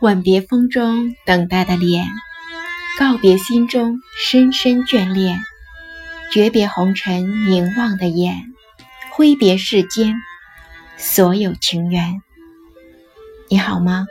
[0.00, 2.04] 吻别风中等待的脸，
[2.98, 5.38] 告别心中深深眷恋，
[6.32, 8.34] 诀别红尘凝望的眼，
[9.12, 10.14] 挥别世间
[10.98, 12.20] 所有情缘。
[13.48, 14.06] 你好吗？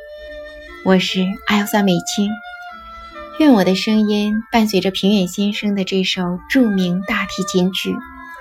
[0.85, 2.29] 我是艾欧萨美青，
[3.39, 7.91] 愿我的声音伴随着平远先生的这首著名大提琴曲《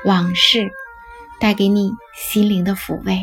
[0.07, 0.59] 往事》，
[1.39, 3.21] 带给你心灵的抚慰。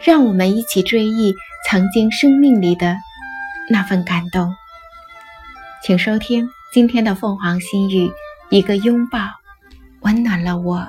[0.00, 1.34] 让我们一起追忆
[1.66, 2.96] 曾经生命里的
[3.68, 4.54] 那份感动。
[5.82, 8.10] 请收听今天的凤凰心语，
[8.50, 9.18] 一个拥抱，
[10.00, 10.88] 温暖了我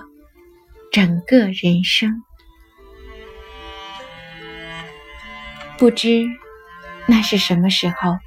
[0.92, 2.22] 整个人生。
[5.78, 6.26] 不知
[7.08, 8.18] 那是什么时候？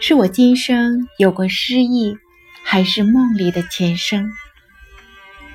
[0.00, 2.16] 是我今生有过失意，
[2.64, 4.30] 还是梦里的前生？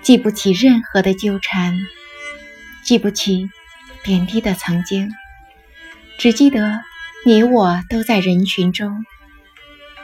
[0.01, 1.77] 记不起任何的纠缠，
[2.89, 3.47] 记不起
[4.03, 5.11] 点滴的曾经，
[6.17, 6.81] 只记得
[7.23, 9.05] 你我都在人群中。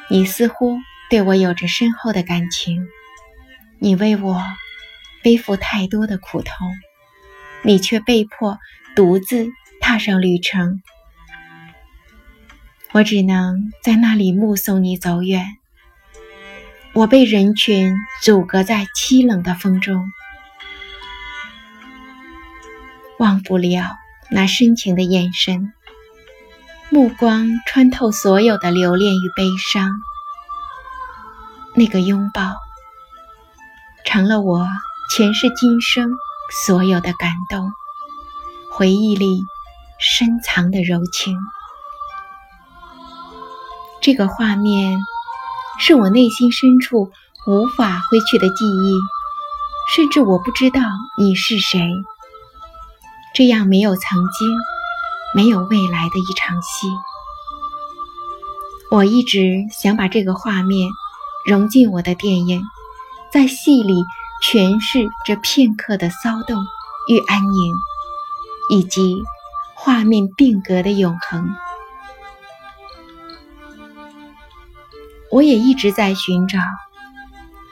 [0.08, 0.78] 你似乎
[1.10, 2.88] 对我有着深厚的感情，
[3.80, 4.40] 你为我
[5.24, 6.54] 背负太多的苦痛，
[7.64, 8.60] 你却被迫
[8.96, 9.48] 独自。
[9.82, 10.84] 踏上旅程，
[12.92, 15.44] 我只能在那里目送你走远。
[16.94, 20.06] 我被人群阻隔在凄冷的风中，
[23.20, 23.92] 忘不了
[24.30, 25.74] 那深情的眼神，
[26.90, 29.92] 目光穿透所有的留恋与悲伤。
[31.76, 32.54] 那个拥抱，
[34.06, 34.68] 成了我
[35.12, 36.12] 前世今生
[36.66, 37.72] 所有的感动，
[38.72, 39.44] 回忆里。
[39.98, 41.38] 深藏的柔情，
[44.02, 45.00] 这个画面
[45.80, 47.10] 是我内心深处
[47.48, 49.00] 无法挥去的记忆，
[49.96, 50.82] 甚至我不知道
[51.18, 51.80] 你是谁。
[53.36, 54.48] 这样没有曾经、
[55.36, 56.88] 没有未来的一场戏，
[58.90, 60.90] 我一直想把这个画面
[61.46, 62.64] 融进我的电影，
[63.32, 63.94] 在戏里
[64.42, 66.64] 诠释这片刻的骚动
[67.10, 67.74] 与安宁，
[68.70, 69.22] 以及。
[69.78, 71.56] 画面定格的永恒，
[75.30, 76.58] 我也一直在寻找，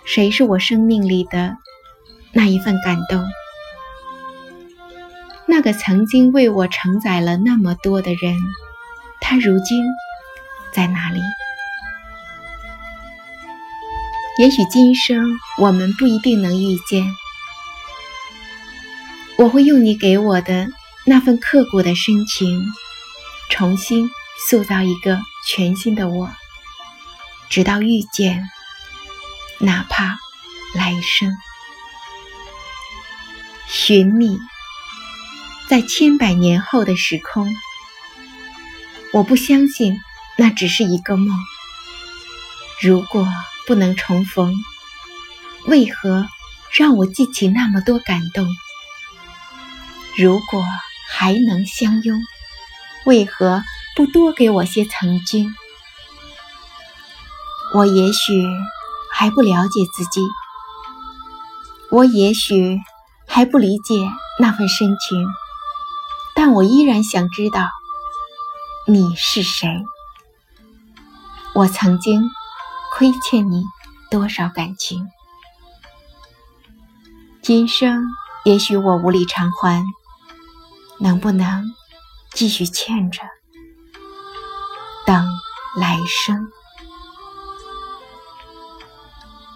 [0.05, 1.57] 谁是我生命里的
[2.31, 3.25] 那一份感动，
[5.45, 8.37] 那个曾经为我承载了那么多的人，
[9.21, 9.83] 他如今
[10.73, 11.21] 在哪里？
[14.39, 17.05] 也许今生我们不一定能遇见，
[19.37, 20.67] 我会用你给我的。
[21.05, 22.63] 那份刻骨的深情，
[23.49, 24.09] 重新
[24.47, 26.31] 塑造一个全新的我，
[27.49, 28.49] 直到遇见，
[29.59, 30.17] 哪怕
[30.73, 31.35] 来生
[33.67, 34.39] 寻觅，
[35.69, 37.49] 在千百年后的时空，
[39.11, 39.99] 我不相信
[40.37, 41.37] 那只是一个梦。
[42.81, 43.27] 如果
[43.67, 44.53] 不能重逢，
[45.67, 46.27] 为何
[46.71, 48.47] 让我记起那么多感动？
[50.17, 50.63] 如果。
[51.15, 52.19] 还能相拥，
[53.05, 53.61] 为何
[53.95, 55.53] 不多给我些曾经？
[57.75, 58.33] 我也许
[59.11, 60.21] 还不了解自己，
[61.91, 62.79] 我也许
[63.27, 63.93] 还不理解
[64.39, 65.27] 那份深情，
[66.45, 67.69] 但我依然想知道
[68.85, 69.81] 你是谁。
[71.55, 72.21] 我曾经
[72.91, 73.63] 亏欠你
[74.11, 75.07] 多少感情？
[77.41, 78.03] 今生
[78.43, 79.85] 也许我无力偿还。
[80.99, 81.73] 能不能
[82.33, 83.21] 继续欠着，
[85.05, 85.25] 等
[85.77, 86.49] 来生？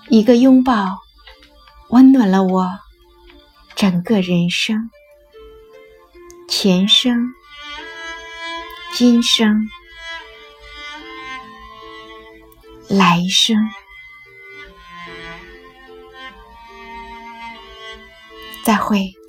[0.08, 1.00] 一个拥抱，
[1.90, 2.70] 温暖了我
[3.76, 4.90] 整个人生，
[6.48, 7.34] 前生、
[8.96, 9.70] 今生、
[12.88, 13.58] 来生。
[18.64, 19.27] 再会。